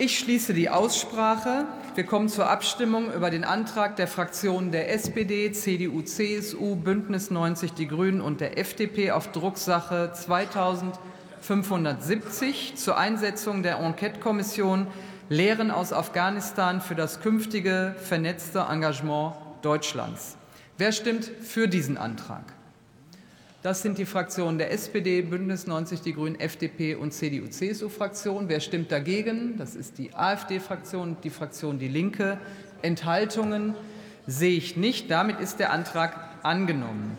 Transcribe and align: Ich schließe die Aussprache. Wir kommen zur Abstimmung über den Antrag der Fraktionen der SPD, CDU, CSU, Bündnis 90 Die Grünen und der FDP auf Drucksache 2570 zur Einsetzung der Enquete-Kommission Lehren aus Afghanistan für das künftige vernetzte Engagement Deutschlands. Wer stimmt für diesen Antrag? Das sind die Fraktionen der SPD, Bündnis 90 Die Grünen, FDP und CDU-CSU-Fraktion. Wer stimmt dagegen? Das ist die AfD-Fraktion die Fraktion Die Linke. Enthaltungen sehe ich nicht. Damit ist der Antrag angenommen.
Ich 0.00 0.20
schließe 0.20 0.54
die 0.54 0.70
Aussprache. 0.70 1.66
Wir 1.96 2.04
kommen 2.04 2.28
zur 2.28 2.48
Abstimmung 2.48 3.12
über 3.12 3.30
den 3.30 3.42
Antrag 3.42 3.96
der 3.96 4.06
Fraktionen 4.06 4.70
der 4.70 4.94
SPD, 4.94 5.50
CDU, 5.50 6.02
CSU, 6.02 6.76
Bündnis 6.76 7.32
90 7.32 7.72
Die 7.72 7.88
Grünen 7.88 8.20
und 8.20 8.40
der 8.40 8.58
FDP 8.58 9.10
auf 9.10 9.32
Drucksache 9.32 10.12
2570 10.14 12.76
zur 12.76 12.96
Einsetzung 12.96 13.64
der 13.64 13.80
Enquete-Kommission 13.80 14.86
Lehren 15.30 15.72
aus 15.72 15.92
Afghanistan 15.92 16.80
für 16.80 16.94
das 16.94 17.20
künftige 17.20 17.96
vernetzte 18.00 18.66
Engagement 18.70 19.34
Deutschlands. 19.62 20.36
Wer 20.76 20.92
stimmt 20.92 21.24
für 21.24 21.66
diesen 21.66 21.98
Antrag? 21.98 22.44
Das 23.68 23.82
sind 23.82 23.98
die 23.98 24.06
Fraktionen 24.06 24.56
der 24.56 24.72
SPD, 24.72 25.20
Bündnis 25.20 25.66
90 25.66 26.00
Die 26.00 26.14
Grünen, 26.14 26.40
FDP 26.40 26.94
und 26.94 27.12
CDU-CSU-Fraktion. 27.12 28.48
Wer 28.48 28.60
stimmt 28.60 28.90
dagegen? 28.90 29.58
Das 29.58 29.74
ist 29.74 29.98
die 29.98 30.14
AfD-Fraktion 30.14 31.18
die 31.22 31.28
Fraktion 31.28 31.78
Die 31.78 31.88
Linke. 31.88 32.38
Enthaltungen 32.80 33.74
sehe 34.26 34.56
ich 34.56 34.78
nicht. 34.78 35.10
Damit 35.10 35.38
ist 35.40 35.58
der 35.58 35.70
Antrag 35.70 36.18
angenommen. 36.42 37.18